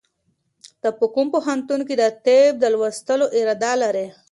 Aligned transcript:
ته 0.81 0.89
په 0.99 1.05
کوم 1.13 1.27
پوهنتون 1.33 1.79
کې 1.87 1.95
د 1.97 2.03
طب 2.25 2.53
د 2.59 2.63
لوستلو 2.73 3.25
اراده 3.39 3.71
لرې؟ 3.81 4.07